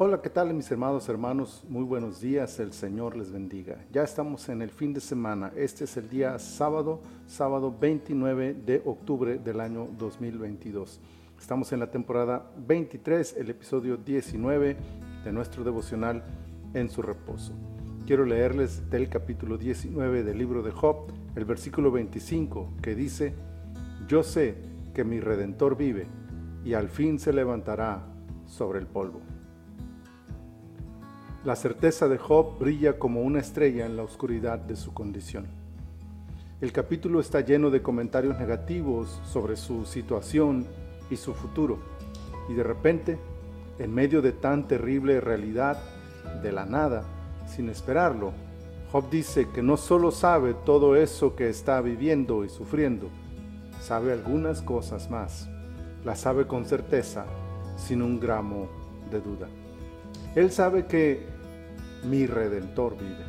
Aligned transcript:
Hola, 0.00 0.22
¿qué 0.22 0.30
tal 0.30 0.54
mis 0.54 0.70
hermanos, 0.70 1.08
hermanos? 1.08 1.64
Muy 1.68 1.82
buenos 1.82 2.20
días, 2.20 2.60
el 2.60 2.72
Señor 2.72 3.16
les 3.16 3.32
bendiga. 3.32 3.84
Ya 3.90 4.04
estamos 4.04 4.48
en 4.48 4.62
el 4.62 4.70
fin 4.70 4.94
de 4.94 5.00
semana. 5.00 5.50
Este 5.56 5.86
es 5.86 5.96
el 5.96 6.08
día 6.08 6.38
sábado, 6.38 7.00
sábado 7.26 7.74
29 7.80 8.54
de 8.64 8.80
octubre 8.84 9.40
del 9.40 9.58
año 9.58 9.88
2022. 9.98 11.00
Estamos 11.36 11.72
en 11.72 11.80
la 11.80 11.90
temporada 11.90 12.48
23, 12.64 13.38
el 13.38 13.50
episodio 13.50 13.96
19 13.96 14.76
de 15.24 15.32
nuestro 15.32 15.64
devocional 15.64 16.22
En 16.74 16.88
su 16.90 17.02
reposo. 17.02 17.52
Quiero 18.06 18.24
leerles 18.24 18.88
del 18.88 19.08
capítulo 19.08 19.58
19 19.58 20.22
del 20.22 20.38
libro 20.38 20.62
de 20.62 20.70
Job, 20.70 21.12
el 21.34 21.44
versículo 21.44 21.90
25, 21.90 22.74
que 22.80 22.94
dice, 22.94 23.34
Yo 24.06 24.22
sé 24.22 24.54
que 24.94 25.02
mi 25.02 25.18
redentor 25.18 25.76
vive 25.76 26.06
y 26.64 26.74
al 26.74 26.88
fin 26.88 27.18
se 27.18 27.32
levantará 27.32 28.06
sobre 28.46 28.78
el 28.78 28.86
polvo. 28.86 29.22
La 31.44 31.54
certeza 31.54 32.08
de 32.08 32.18
Job 32.18 32.58
brilla 32.58 32.98
como 32.98 33.22
una 33.22 33.38
estrella 33.38 33.86
en 33.86 33.96
la 33.96 34.02
oscuridad 34.02 34.58
de 34.58 34.74
su 34.74 34.92
condición. 34.92 35.46
El 36.60 36.72
capítulo 36.72 37.20
está 37.20 37.42
lleno 37.42 37.70
de 37.70 37.80
comentarios 37.80 38.36
negativos 38.40 39.20
sobre 39.24 39.54
su 39.54 39.86
situación 39.86 40.66
y 41.10 41.16
su 41.16 41.34
futuro. 41.34 41.78
Y 42.48 42.54
de 42.54 42.64
repente, 42.64 43.18
en 43.78 43.94
medio 43.94 44.20
de 44.20 44.32
tan 44.32 44.66
terrible 44.66 45.20
realidad, 45.20 45.80
de 46.42 46.50
la 46.50 46.66
nada, 46.66 47.04
sin 47.46 47.68
esperarlo, 47.68 48.32
Job 48.90 49.08
dice 49.08 49.48
que 49.48 49.62
no 49.62 49.76
solo 49.76 50.10
sabe 50.10 50.54
todo 50.54 50.96
eso 50.96 51.36
que 51.36 51.48
está 51.48 51.80
viviendo 51.80 52.44
y 52.44 52.48
sufriendo, 52.48 53.10
sabe 53.80 54.12
algunas 54.12 54.60
cosas 54.60 55.08
más. 55.08 55.48
Las 56.04 56.18
sabe 56.18 56.48
con 56.48 56.64
certeza, 56.64 57.26
sin 57.76 58.02
un 58.02 58.18
gramo 58.18 58.66
de 59.08 59.20
duda. 59.20 59.48
Él 60.34 60.52
sabe 60.52 60.86
que 60.86 61.26
mi 62.04 62.26
redentor 62.26 62.96
vive. 62.98 63.24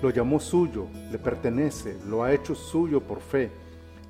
Lo 0.00 0.10
llamó 0.10 0.40
suyo, 0.40 0.86
le 1.10 1.18
pertenece, 1.18 1.96
lo 2.08 2.22
ha 2.22 2.32
hecho 2.32 2.54
suyo 2.54 3.00
por 3.00 3.20
fe. 3.20 3.50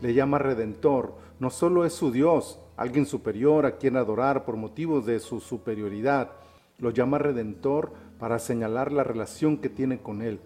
Le 0.00 0.14
llama 0.14 0.38
redentor. 0.38 1.14
No 1.38 1.50
solo 1.50 1.84
es 1.84 1.92
su 1.92 2.12
Dios, 2.12 2.60
alguien 2.76 3.06
superior 3.06 3.66
a 3.66 3.76
quien 3.76 3.96
adorar 3.96 4.44
por 4.44 4.56
motivos 4.56 5.06
de 5.06 5.20
su 5.20 5.40
superioridad. 5.40 6.30
Lo 6.78 6.90
llama 6.90 7.18
redentor 7.18 7.92
para 8.18 8.38
señalar 8.38 8.92
la 8.92 9.04
relación 9.04 9.58
que 9.58 9.68
tiene 9.68 10.00
con 10.00 10.22
Él. 10.22 10.40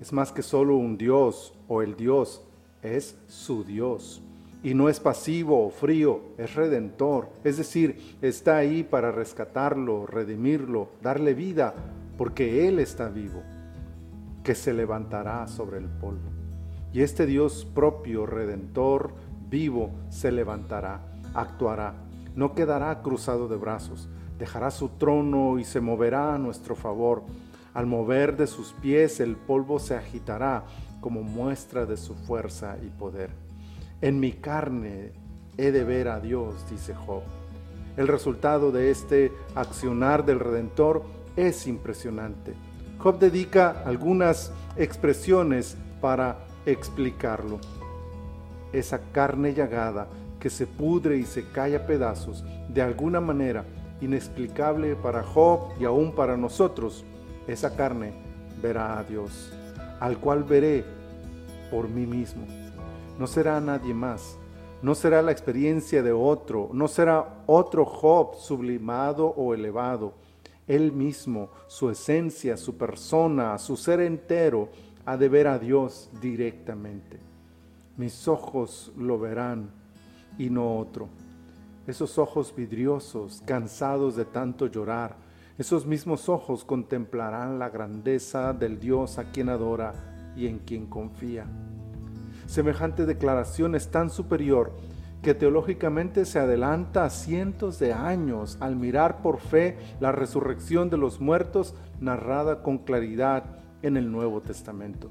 Es 0.00 0.12
más 0.12 0.32
que 0.32 0.42
solo 0.42 0.76
un 0.76 0.96
Dios 0.96 1.54
o 1.68 1.82
el 1.82 1.96
Dios, 1.96 2.42
es 2.82 3.18
su 3.26 3.64
Dios 3.64 4.22
y 4.62 4.74
no 4.74 4.88
es 4.88 5.00
pasivo 5.00 5.66
o 5.66 5.70
frío, 5.70 6.20
es 6.36 6.54
redentor. 6.54 7.28
Es 7.44 7.56
decir, 7.56 8.16
está 8.20 8.56
ahí 8.58 8.82
para 8.82 9.10
rescatarlo, 9.10 10.06
redimirlo, 10.06 10.88
darle 11.02 11.34
vida, 11.34 11.74
porque 12.18 12.68
Él 12.68 12.78
está 12.78 13.08
vivo, 13.08 13.42
que 14.44 14.54
se 14.54 14.74
levantará 14.74 15.46
sobre 15.46 15.78
el 15.78 15.86
polvo. 15.86 16.30
Y 16.92 17.02
este 17.02 17.24
Dios 17.24 17.66
propio, 17.74 18.26
redentor, 18.26 19.12
vivo, 19.48 19.90
se 20.10 20.30
levantará, 20.30 21.00
actuará, 21.34 21.94
no 22.34 22.54
quedará 22.54 23.00
cruzado 23.02 23.48
de 23.48 23.56
brazos, 23.56 24.08
dejará 24.38 24.70
su 24.70 24.90
trono 24.90 25.58
y 25.58 25.64
se 25.64 25.80
moverá 25.80 26.34
a 26.34 26.38
nuestro 26.38 26.76
favor. 26.76 27.22
Al 27.72 27.86
mover 27.86 28.36
de 28.36 28.46
sus 28.46 28.72
pies 28.72 29.20
el 29.20 29.36
polvo 29.36 29.78
se 29.78 29.94
agitará 29.94 30.64
como 31.00 31.22
muestra 31.22 31.86
de 31.86 31.96
su 31.96 32.14
fuerza 32.14 32.76
y 32.82 32.88
poder. 32.88 33.49
En 34.02 34.18
mi 34.18 34.32
carne 34.32 35.12
he 35.58 35.72
de 35.72 35.84
ver 35.84 36.08
a 36.08 36.20
Dios, 36.20 36.64
dice 36.70 36.94
Job. 36.94 37.22
El 37.98 38.08
resultado 38.08 38.72
de 38.72 38.90
este 38.90 39.30
accionar 39.54 40.24
del 40.24 40.40
Redentor 40.40 41.04
es 41.36 41.66
impresionante. 41.66 42.54
Job 42.96 43.18
dedica 43.18 43.82
algunas 43.84 44.54
expresiones 44.76 45.76
para 46.00 46.46
explicarlo. 46.64 47.60
Esa 48.72 49.00
carne 49.12 49.52
llagada 49.52 50.08
que 50.38 50.48
se 50.48 50.66
pudre 50.66 51.18
y 51.18 51.24
se 51.24 51.50
cae 51.50 51.76
a 51.76 51.86
pedazos, 51.86 52.42
de 52.70 52.80
alguna 52.80 53.20
manera 53.20 53.66
inexplicable 54.00 54.96
para 54.96 55.22
Job 55.22 55.72
y 55.78 55.84
aún 55.84 56.14
para 56.14 56.38
nosotros, 56.38 57.04
esa 57.46 57.76
carne 57.76 58.14
verá 58.62 58.98
a 58.98 59.04
Dios, 59.04 59.52
al 59.98 60.16
cual 60.16 60.44
veré 60.44 60.86
por 61.70 61.90
mí 61.90 62.06
mismo 62.06 62.59
no 63.20 63.26
será 63.26 63.60
nadie 63.60 63.92
más, 63.92 64.38
no 64.80 64.94
será 64.94 65.20
la 65.20 65.30
experiencia 65.30 66.02
de 66.02 66.10
otro, 66.10 66.70
no 66.72 66.88
será 66.88 67.42
otro 67.44 67.84
Job 67.84 68.34
sublimado 68.36 69.26
o 69.26 69.52
elevado. 69.52 70.14
Él 70.66 70.90
mismo, 70.90 71.50
su 71.66 71.90
esencia, 71.90 72.56
su 72.56 72.78
persona, 72.78 73.58
su 73.58 73.76
ser 73.76 74.00
entero, 74.00 74.70
ha 75.04 75.18
de 75.18 75.28
ver 75.28 75.48
a 75.48 75.58
Dios 75.58 76.08
directamente. 76.22 77.18
Mis 77.98 78.26
ojos 78.26 78.90
lo 78.96 79.18
verán 79.18 79.68
y 80.38 80.48
no 80.48 80.78
otro. 80.78 81.10
Esos 81.86 82.16
ojos 82.16 82.54
vidriosos, 82.56 83.42
cansados 83.44 84.16
de 84.16 84.24
tanto 84.24 84.66
llorar, 84.66 85.14
esos 85.58 85.84
mismos 85.84 86.30
ojos 86.30 86.64
contemplarán 86.64 87.58
la 87.58 87.68
grandeza 87.68 88.54
del 88.54 88.80
Dios 88.80 89.18
a 89.18 89.30
quien 89.30 89.50
adora 89.50 90.32
y 90.34 90.46
en 90.46 90.60
quien 90.60 90.86
confía. 90.86 91.46
Semejante 92.50 93.06
declaración 93.06 93.76
es 93.76 93.92
tan 93.92 94.10
superior 94.10 94.72
que 95.22 95.34
teológicamente 95.34 96.24
se 96.24 96.40
adelanta 96.40 97.04
a 97.04 97.10
cientos 97.10 97.78
de 97.78 97.92
años 97.92 98.58
al 98.58 98.74
mirar 98.74 99.22
por 99.22 99.38
fe 99.38 99.78
la 100.00 100.10
resurrección 100.10 100.90
de 100.90 100.96
los 100.96 101.20
muertos 101.20 101.76
narrada 102.00 102.64
con 102.64 102.78
claridad 102.78 103.44
en 103.82 103.96
el 103.96 104.10
Nuevo 104.10 104.40
Testamento. 104.40 105.10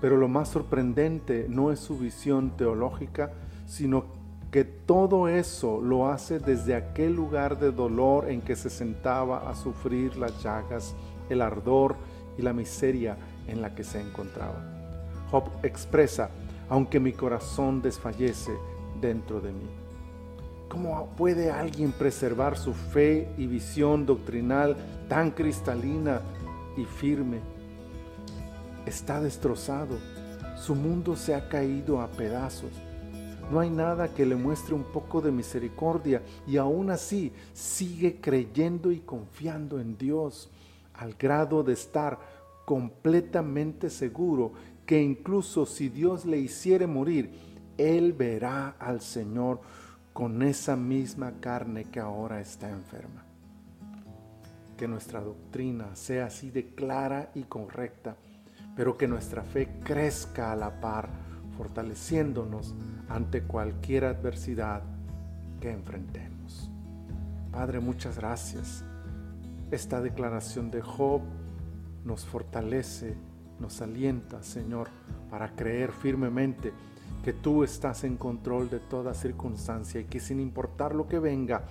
Pero 0.00 0.16
lo 0.16 0.26
más 0.26 0.48
sorprendente 0.48 1.44
no 1.50 1.70
es 1.70 1.80
su 1.80 1.98
visión 1.98 2.56
teológica, 2.56 3.30
sino 3.66 4.06
que 4.50 4.64
todo 4.64 5.28
eso 5.28 5.82
lo 5.82 6.08
hace 6.08 6.38
desde 6.38 6.76
aquel 6.76 7.14
lugar 7.14 7.58
de 7.58 7.72
dolor 7.72 8.30
en 8.30 8.40
que 8.40 8.56
se 8.56 8.70
sentaba 8.70 9.50
a 9.50 9.54
sufrir 9.54 10.16
las 10.16 10.42
llagas, 10.42 10.96
el 11.28 11.42
ardor 11.42 11.96
y 12.38 12.40
la 12.40 12.54
miseria 12.54 13.18
en 13.46 13.60
la 13.60 13.74
que 13.74 13.84
se 13.84 14.00
encontraba. 14.00 14.77
Job 15.30 15.44
expresa, 15.62 16.30
aunque 16.68 17.00
mi 17.00 17.12
corazón 17.12 17.82
desfallece 17.82 18.52
dentro 19.00 19.40
de 19.40 19.52
mí. 19.52 19.68
¿Cómo 20.68 21.08
puede 21.16 21.50
alguien 21.50 21.92
preservar 21.92 22.58
su 22.58 22.74
fe 22.74 23.32
y 23.38 23.46
visión 23.46 24.04
doctrinal 24.04 24.76
tan 25.08 25.30
cristalina 25.30 26.20
y 26.76 26.84
firme? 26.84 27.40
Está 28.84 29.20
destrozado, 29.20 29.96
su 30.56 30.74
mundo 30.74 31.16
se 31.16 31.34
ha 31.34 31.48
caído 31.48 32.00
a 32.00 32.08
pedazos. 32.08 32.70
No 33.50 33.60
hay 33.60 33.70
nada 33.70 34.08
que 34.08 34.26
le 34.26 34.36
muestre 34.36 34.74
un 34.74 34.84
poco 34.84 35.22
de 35.22 35.32
misericordia 35.32 36.22
y 36.46 36.58
aún 36.58 36.90
así 36.90 37.32
sigue 37.54 38.20
creyendo 38.20 38.92
y 38.92 39.00
confiando 39.00 39.80
en 39.80 39.96
Dios 39.96 40.50
al 40.92 41.14
grado 41.14 41.62
de 41.62 41.72
estar 41.72 42.18
completamente 42.66 43.88
seguro 43.88 44.52
que 44.88 45.02
incluso 45.02 45.66
si 45.66 45.90
Dios 45.90 46.24
le 46.24 46.38
hiciere 46.38 46.86
morir, 46.86 47.30
él 47.76 48.14
verá 48.14 48.70
al 48.78 49.02
Señor 49.02 49.60
con 50.14 50.40
esa 50.40 50.76
misma 50.76 51.32
carne 51.40 51.84
que 51.84 52.00
ahora 52.00 52.40
está 52.40 52.70
enferma. 52.70 53.22
Que 54.78 54.88
nuestra 54.88 55.20
doctrina 55.20 55.94
sea 55.94 56.24
así 56.24 56.50
de 56.50 56.74
clara 56.74 57.30
y 57.34 57.42
correcta, 57.42 58.16
pero 58.74 58.96
que 58.96 59.06
nuestra 59.06 59.42
fe 59.42 59.68
crezca 59.84 60.52
a 60.52 60.56
la 60.56 60.80
par, 60.80 61.10
fortaleciéndonos 61.58 62.74
ante 63.10 63.42
cualquier 63.42 64.06
adversidad 64.06 64.84
que 65.60 65.70
enfrentemos. 65.70 66.70
Padre, 67.52 67.80
muchas 67.80 68.16
gracias. 68.16 68.82
Esta 69.70 70.00
declaración 70.00 70.70
de 70.70 70.80
Job 70.80 71.20
nos 72.06 72.24
fortalece 72.24 73.27
nos 73.60 73.80
alienta, 73.80 74.42
Señor, 74.42 74.88
para 75.30 75.54
creer 75.54 75.92
firmemente 75.92 76.72
que 77.24 77.32
tú 77.32 77.64
estás 77.64 78.04
en 78.04 78.16
control 78.16 78.70
de 78.70 78.80
toda 78.80 79.14
circunstancia 79.14 80.00
y 80.00 80.04
que 80.04 80.20
sin 80.20 80.40
importar 80.40 80.94
lo 80.94 81.08
que 81.08 81.18
venga, 81.18 81.62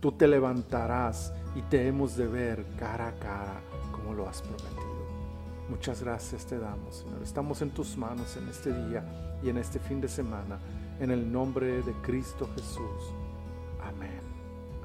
tú 0.00 0.12
te 0.12 0.26
levantarás 0.26 1.32
y 1.54 1.62
te 1.62 1.86
hemos 1.86 2.16
de 2.16 2.26
ver 2.26 2.66
cara 2.78 3.08
a 3.08 3.12
cara 3.12 3.60
como 3.92 4.12
lo 4.12 4.28
has 4.28 4.42
prometido. 4.42 5.02
Muchas 5.68 6.02
gracias 6.02 6.44
te 6.44 6.58
damos, 6.58 6.96
Señor. 6.96 7.22
Estamos 7.22 7.62
en 7.62 7.70
tus 7.70 7.96
manos 7.96 8.36
en 8.36 8.48
este 8.48 8.72
día 8.72 9.38
y 9.42 9.48
en 9.48 9.58
este 9.58 9.78
fin 9.78 10.00
de 10.00 10.08
semana, 10.08 10.58
en 11.00 11.10
el 11.10 11.30
nombre 11.30 11.82
de 11.82 11.92
Cristo 12.02 12.48
Jesús. 12.54 13.14
Amén. 13.82 14.20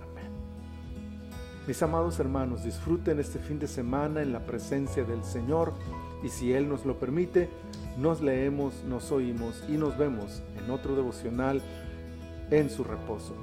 Amén. 0.02 0.32
Mis 1.68 1.82
amados 1.82 2.20
hermanos, 2.20 2.64
disfruten 2.64 3.20
este 3.20 3.40
fin 3.40 3.60
de 3.60 3.68
semana 3.68 4.22
en 4.22 4.32
la 4.32 4.46
presencia 4.46 5.04
del 5.04 5.24
Señor 5.24 5.74
y 6.24 6.30
si 6.30 6.54
Él 6.54 6.70
nos 6.70 6.86
lo 6.86 7.00
permite, 7.00 7.50
nos 7.98 8.22
leemos, 8.22 8.84
nos 8.84 9.12
oímos 9.12 9.64
y 9.68 9.74
nos 9.74 9.98
vemos 9.98 10.42
en 10.58 10.70
otro 10.72 10.96
devocional 10.96 11.62
en 12.52 12.70
su 12.70 12.84
reposo. 12.84 13.36